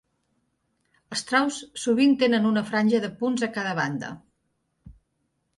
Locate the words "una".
2.53-2.65